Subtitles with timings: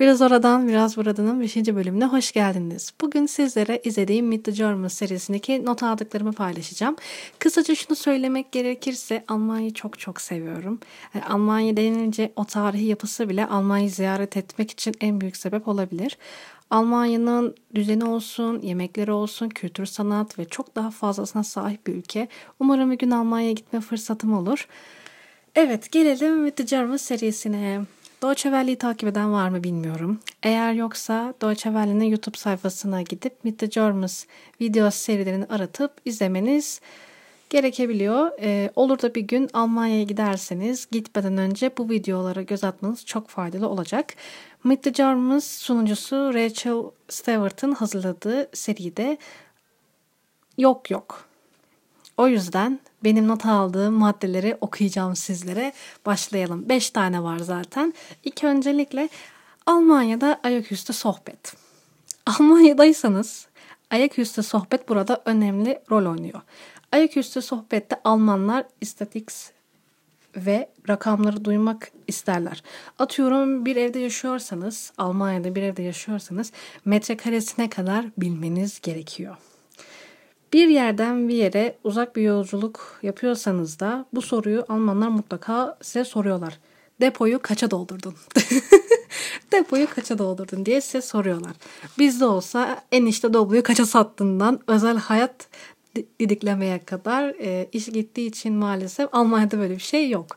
[0.00, 1.56] Biraz oradan biraz buradanın 5.
[1.56, 2.92] bölümüne hoş geldiniz.
[3.00, 6.96] Bugün sizlere izlediğim Meet the Germans serisindeki not aldıklarımı paylaşacağım.
[7.38, 10.80] Kısaca şunu söylemek gerekirse Almanya'yı çok çok seviyorum.
[11.14, 16.18] Yani Almanya denilince o tarihi yapısı bile Almanya'yı ziyaret etmek için en büyük sebep olabilir.
[16.70, 22.28] Almanya'nın düzeni olsun, yemekleri olsun, kültür, sanat ve çok daha fazlasına sahip bir ülke.
[22.60, 24.68] Umarım bir gün Almanya'ya gitme fırsatım olur.
[25.54, 27.80] Evet gelelim Meet the Germans serisine.
[28.22, 30.20] Deutsche Welle'yi takip eden var mı bilmiyorum.
[30.42, 34.24] Eğer yoksa Deutsche Welle'nin YouTube sayfasına gidip Meet the Germans
[34.60, 36.80] video serilerini aratıp izlemeniz
[37.50, 38.30] gerekebiliyor.
[38.40, 43.68] Ee, olur da bir gün Almanya'ya giderseniz gitmeden önce bu videolara göz atmanız çok faydalı
[43.68, 44.14] olacak.
[44.64, 49.18] Meet the Germans sunucusu Rachel Stewart'ın hazırladığı seride
[50.58, 51.24] yok yok.
[52.16, 55.72] O yüzden benim not aldığım maddeleri okuyacağım sizlere.
[56.06, 56.68] Başlayalım.
[56.68, 57.94] Beş tane var zaten.
[58.24, 59.08] İlk öncelikle
[59.66, 61.54] Almanya'da ayaküstü sohbet.
[62.26, 63.46] Almanya'daysanız
[63.90, 66.40] ayaküstü sohbet burada önemli rol oynuyor.
[66.92, 69.50] Ayaküstü sohbette Almanlar istatistics
[70.36, 72.62] ve rakamları duymak isterler.
[72.98, 76.52] Atıyorum bir evde yaşıyorsanız, Almanya'da bir evde yaşıyorsanız
[76.84, 79.36] metrekaresine kadar bilmeniz gerekiyor.
[80.52, 86.58] Bir yerden bir yere uzak bir yolculuk yapıyorsanız da bu soruyu Almanlar mutlaka size soruyorlar.
[87.00, 88.14] Depoyu kaça doldurdun?
[89.52, 91.52] Depoyu kaça doldurdun diye size soruyorlar.
[91.98, 95.48] Bizde olsa enişte dobloyu kaça sattığından özel hayat
[96.20, 100.36] didiklemeye kadar e, iş gittiği için maalesef Almanya'da böyle bir şey yok.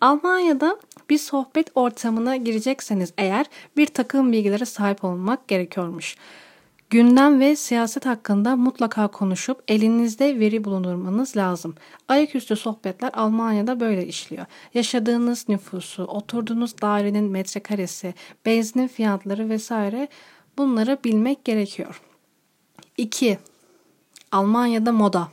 [0.00, 0.78] Almanya'da
[1.10, 6.16] bir sohbet ortamına girecekseniz eğer bir takım bilgilere sahip olmak gerekiyormuş.
[6.94, 11.74] Gündem ve siyaset hakkında mutlaka konuşup elinizde veri bulundurmanız lazım.
[12.08, 14.46] Ayaküstü sohbetler Almanya'da böyle işliyor.
[14.74, 18.14] Yaşadığınız nüfusu, oturduğunuz dairenin metrekaresi,
[18.46, 20.08] benzinin fiyatları vesaire
[20.58, 22.00] bunları bilmek gerekiyor.
[22.96, 23.38] 2.
[24.32, 25.28] Almanya'da moda.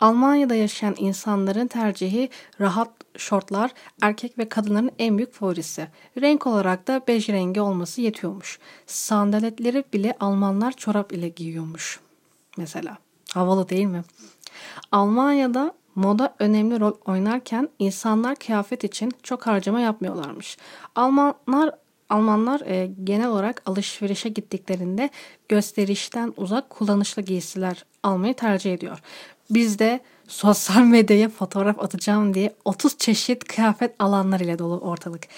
[0.00, 2.30] Almanya'da yaşayan insanların tercihi
[2.60, 3.70] rahat şortlar
[4.02, 5.88] erkek ve kadınların en büyük favorisi.
[6.20, 8.58] Renk olarak da bej rengi olması yetiyormuş.
[8.86, 12.00] Sandaletleri bile Almanlar çorap ile giyiyormuş.
[12.56, 12.98] Mesela.
[13.34, 14.02] Havalı değil mi?
[14.92, 20.58] Almanya'da moda önemli rol oynarken insanlar kıyafet için çok harcama yapmıyorlarmış.
[20.94, 21.74] Almanlar
[22.10, 25.10] Almanlar e, genel olarak alışverişe gittiklerinde
[25.48, 28.98] gösterişten uzak kullanışlı giysiler almayı tercih ediyor.
[29.50, 35.28] Bizde sosyal medyaya fotoğraf atacağım diye 30 çeşit kıyafet alanlar ile dolu ortalık.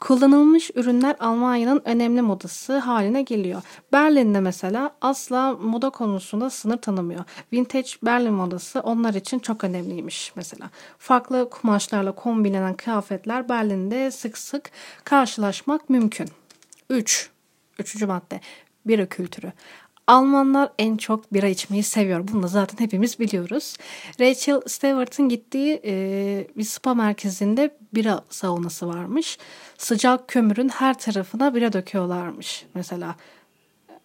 [0.00, 3.62] Kullanılmış ürünler Almanya'nın önemli modası haline geliyor.
[3.92, 7.24] Berlin'de mesela asla moda konusunda sınır tanımıyor.
[7.52, 10.70] Vintage Berlin modası onlar için çok önemliymiş mesela.
[10.98, 14.70] Farklı kumaşlarla kombinlenen kıyafetler Berlin'de sık sık
[15.04, 16.28] karşılaşmak mümkün.
[16.90, 17.30] 3.
[17.78, 18.40] Üçüncü madde.
[18.86, 19.52] Bira kültürü.
[20.12, 22.28] Almanlar en çok bira içmeyi seviyor.
[22.28, 23.76] Bunu da zaten hepimiz biliyoruz.
[24.20, 25.94] Rachel Stewart'ın gittiği e,
[26.56, 29.38] bir spa merkezinde bira saunası varmış.
[29.78, 33.14] Sıcak kömürün her tarafına bira döküyorlarmış mesela.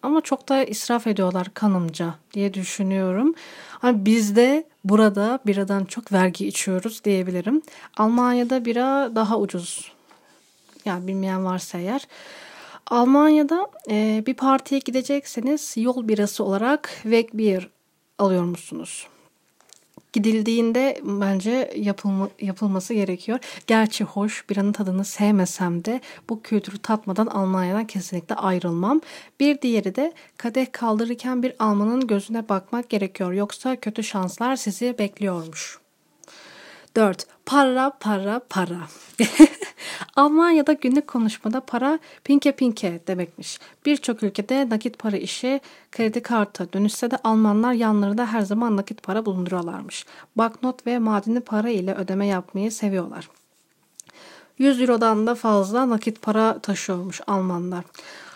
[0.02, 3.34] Ama çok da israf ediyorlar kanımca diye düşünüyorum.
[3.70, 7.62] Hani bizde burada biradan çok vergi içiyoruz diyebilirim.
[7.96, 9.92] Almanya'da bira daha ucuz.
[10.84, 12.06] Yani bilmeyen varsa eğer.
[12.90, 17.68] Almanya'da e, bir partiye gidecekseniz yol birası olarak Wegbier
[18.18, 19.06] alıyor musunuz?
[20.12, 23.38] Gidildiğinde bence yapılma, yapılması gerekiyor.
[23.66, 29.00] Gerçi hoş biranın tadını sevmesem de bu kültürü tatmadan Almanya'dan kesinlikle ayrılmam.
[29.40, 33.32] Bir diğeri de kadeh kaldırırken bir Almanın gözüne bakmak gerekiyor.
[33.32, 35.78] Yoksa kötü şanslar sizi bekliyormuş.
[36.96, 37.26] 4.
[37.46, 38.80] Para, para, para.
[40.18, 43.58] Almanya'da günlük konuşmada para pinke pinke demekmiş.
[43.86, 45.60] Birçok ülkede nakit para işi
[45.92, 50.06] kredi kartı dönüşse de Almanlar yanlarında her zaman nakit para bulunduruyorlarmış.
[50.36, 53.28] Banknot ve madeni para ile ödeme yapmayı seviyorlar.
[54.58, 57.84] 100 Euro'dan da fazla nakit para taşıyormuş Almanlar.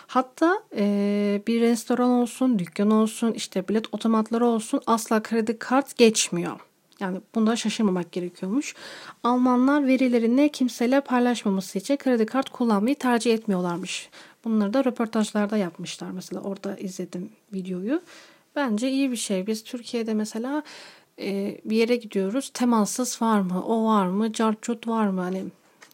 [0.07, 6.59] Hatta e, bir restoran olsun, dükkan olsun, işte bilet otomatları olsun asla kredi kart geçmiyor.
[7.03, 8.75] Yani bunda şaşırmamak gerekiyormuş.
[9.23, 14.09] Almanlar verilerini kimseyle paylaşmaması için kredi kart kullanmayı tercih etmiyorlarmış.
[14.45, 16.11] Bunları da röportajlarda yapmışlar.
[16.11, 18.01] Mesela orada izledim videoyu.
[18.55, 19.47] Bence iyi bir şey.
[19.47, 20.63] Biz Türkiye'de mesela
[21.19, 22.51] e, bir yere gidiyoruz.
[22.53, 23.63] Temassız var mı?
[23.65, 24.33] O var mı?
[24.33, 25.21] Carcut var mı?
[25.21, 25.43] Hani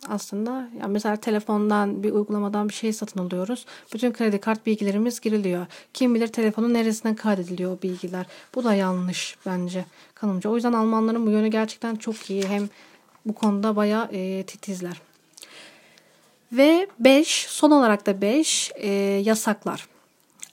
[0.07, 3.65] aslında yani mesela telefondan bir uygulamadan bir şey satın alıyoruz.
[3.93, 5.65] Bütün kredi kart bilgilerimiz giriliyor.
[5.93, 8.25] Kim bilir telefonun neresine kaydediliyor o bilgiler.
[8.55, 9.85] Bu da yanlış bence
[10.15, 10.49] kanımca.
[10.49, 12.47] O yüzden Almanların bu yönü gerçekten çok iyi.
[12.47, 12.69] Hem
[13.25, 15.01] bu konuda bayağı e, titizler.
[16.51, 18.89] Ve 5 son olarak da 5 e,
[19.25, 19.87] yasaklar.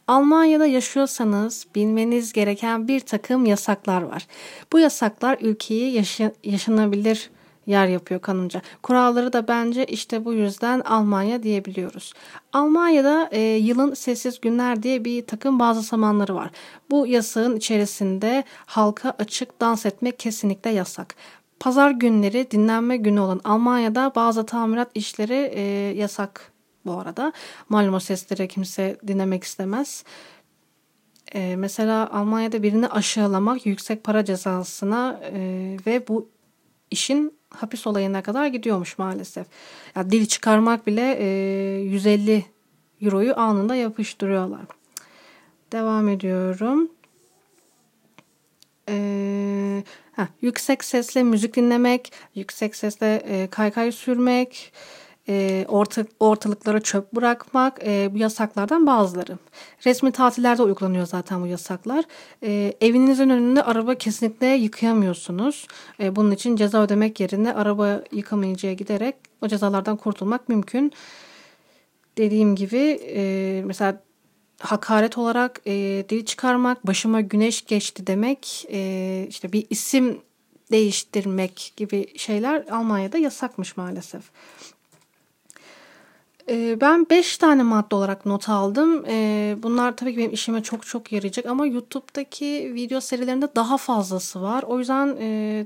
[0.09, 4.27] Almanya'da yaşıyorsanız bilmeniz gereken bir takım yasaklar var.
[4.73, 7.31] Bu yasaklar ülkeyi yaşa- yaşanabilir
[7.67, 8.63] yer yapıyor kanımca.
[8.83, 12.13] Kuralları da bence işte bu yüzden Almanya diyebiliyoruz.
[12.53, 16.51] Almanya'da e, yılın sessiz günler diye bir takım bazı zamanları var.
[16.91, 21.15] Bu yasağın içerisinde halka açık dans etmek kesinlikle yasak.
[21.61, 25.61] Pazar günleri dinlenme günü olan Almanya'da bazı tamirat işleri e,
[25.97, 26.53] yasak
[26.87, 27.33] bu arada.
[27.69, 30.05] Malum o sesleri kimse dinlemek istemez.
[31.35, 35.41] E, mesela Almanya'da birini aşağılamak yüksek para cezasına e,
[35.87, 36.29] ve bu
[36.91, 39.47] işin hapis olayına kadar gidiyormuş maalesef.
[39.97, 41.27] Ya dil çıkarmak bile e,
[41.81, 42.45] 150
[43.01, 44.65] euroyu anında yapıştırıyorlar.
[45.73, 46.91] Devam ediyorum.
[48.89, 49.83] Ee,
[50.13, 54.73] heh, yüksek sesle müzik dinlemek, yüksek sesle e, kaykay sürmek,
[55.29, 59.39] e, orta, ortalıklara çöp bırakmak e, bu yasaklardan bazıları.
[59.87, 62.05] Resmi tatillerde uygulanıyor zaten bu yasaklar.
[62.43, 65.67] E, evinizin önünde araba kesinlikle yıkayamıyorsunuz.
[66.01, 70.93] E, bunun için ceza ödemek yerine araba yıkamayıcıya giderek o cezalardan kurtulmak mümkün.
[72.19, 74.03] Dediğim gibi e, mesela
[74.61, 80.21] hakaret olarak e, dil çıkarmak, başıma güneş geçti demek, e, işte bir isim
[80.71, 84.23] değiştirmek gibi şeyler Almanya'da yasakmış maalesef.
[86.49, 89.05] Ee, ben 5 tane madde olarak not aldım.
[89.09, 94.43] Ee, bunlar tabii ki benim işime çok çok yarayacak ama YouTube'daki video serilerinde daha fazlası
[94.43, 94.63] var.
[94.63, 95.17] O yüzden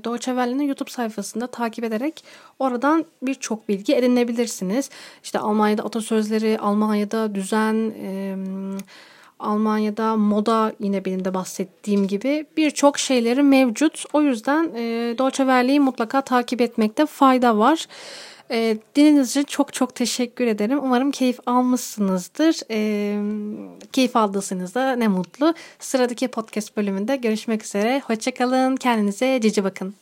[0.03, 2.23] Deutsche Welle'nin YouTube sayfasında takip ederek
[2.59, 4.89] oradan birçok bilgi edinebilirsiniz.
[5.23, 7.93] İşte Almanya'da atasözleri, Almanya'da düzen,
[9.39, 14.03] Almanya'da moda yine benim de bahsettiğim gibi birçok şeyleri mevcut.
[14.13, 14.73] O yüzden
[15.17, 17.87] Deutsche Welle'yi mutlaka takip etmekte fayda var.
[18.51, 20.79] E, dinlediğiniz için çok çok teşekkür ederim.
[20.83, 22.55] Umarım keyif almışsınızdır.
[22.71, 22.79] E,
[23.91, 25.53] keyif aldıysanız da ne mutlu.
[25.79, 28.01] Sıradaki podcast bölümünde görüşmek üzere.
[28.07, 28.75] Hoşçakalın.
[28.75, 29.95] Kendinize cici bakın.